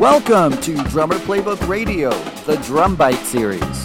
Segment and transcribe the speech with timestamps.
[0.00, 2.08] Welcome to Drummer Playbook Radio,
[2.46, 3.84] the Drum Bite series.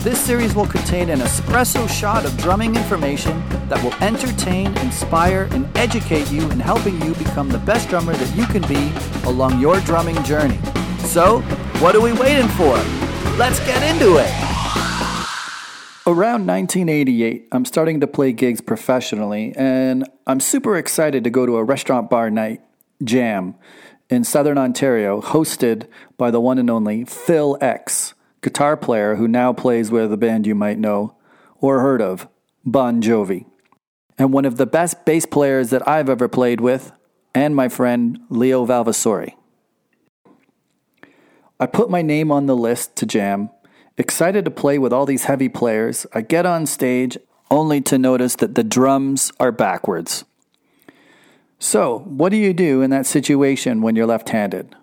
[0.00, 5.66] This series will contain an espresso shot of drumming information that will entertain, inspire, and
[5.78, 8.92] educate you in helping you become the best drummer that you can be
[9.26, 10.58] along your drumming journey.
[10.98, 11.40] So,
[11.80, 12.74] what are we waiting for?
[13.38, 14.30] Let's get into it!
[16.06, 21.56] Around 1988, I'm starting to play gigs professionally, and I'm super excited to go to
[21.56, 22.60] a restaurant bar night,
[23.02, 23.54] Jam,
[24.10, 29.52] in Southern Ontario, hosted by the one and only Phil X, guitar player who now
[29.52, 31.16] plays with a band you might know
[31.60, 32.28] or heard of,
[32.64, 33.46] Bon Jovi,
[34.18, 36.92] and one of the best bass players that I've ever played with,
[37.34, 39.34] and my friend Leo Valvasori.
[41.58, 43.50] I put my name on the list to jam,
[43.96, 46.06] excited to play with all these heavy players.
[46.12, 47.16] I get on stage
[47.50, 50.24] only to notice that the drums are backwards.
[51.64, 54.76] So, what do you do in that situation when you're left handed?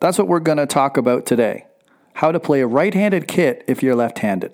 [0.00, 1.66] That's what we're going to talk about today
[2.14, 4.52] how to play a right handed kit if you're left handed.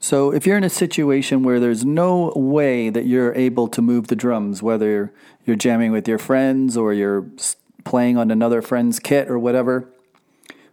[0.00, 4.08] So, if you're in a situation where there's no way that you're able to move
[4.08, 5.12] the drums, whether
[5.44, 7.24] you're jamming with your friends or you're
[7.84, 9.88] playing on another friend's kit or whatever,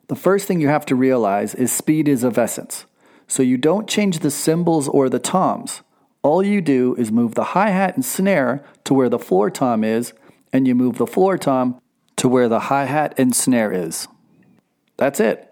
[0.07, 2.85] the first thing you have to realize is speed is of essence.
[3.27, 5.83] So, you don't change the cymbals or the toms.
[6.23, 9.83] All you do is move the hi hat and snare to where the floor tom
[9.83, 10.13] is,
[10.53, 11.79] and you move the floor tom
[12.15, 14.07] to where the hi hat and snare is.
[14.97, 15.49] That's it.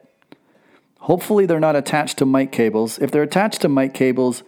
[0.99, 2.99] Hopefully, they're not attached to mic cables.
[2.99, 4.44] If they're attached to mic cables,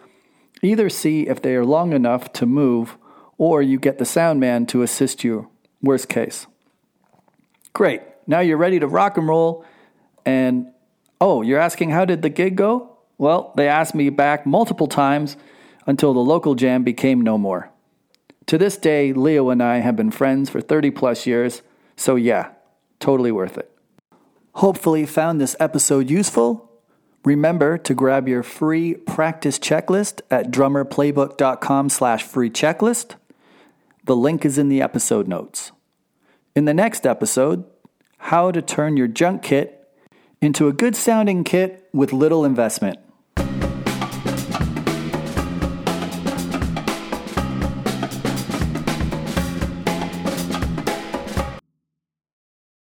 [0.61, 2.97] either see if they are long enough to move
[3.37, 5.49] or you get the sound man to assist you,
[5.81, 6.47] worst case.
[7.73, 8.01] Great.
[8.27, 9.65] Now you're ready to rock and roll.
[10.25, 10.67] And
[11.19, 12.97] oh, you're asking how did the gig go?
[13.17, 15.35] Well, they asked me back multiple times
[15.85, 17.69] until the local jam became no more.
[18.47, 21.61] To this day, Leo and I have been friends for 30 plus years,
[21.95, 22.49] so yeah,
[22.99, 23.71] totally worth it.
[24.55, 26.69] Hopefully, you found this episode useful.
[27.25, 33.15] Remember to grab your free practice checklist at drummerplaybook.com slash free checklist.
[34.03, 35.71] The link is in the episode notes.
[36.55, 37.63] In the next episode,
[38.17, 39.87] how to turn your junk kit
[40.41, 42.99] into a good sounding kit with little investment.